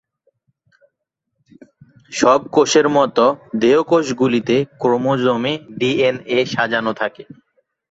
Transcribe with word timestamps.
সব 2.11 2.39
কোষের 2.53 2.87
মতো, 2.97 3.25
দেহকোষগুলিতে 3.61 4.55
ক্রোমোজোমে 4.81 5.53
ডিএনএ 5.79 6.39
সাজানো 6.53 6.91
থাকে। 7.01 7.23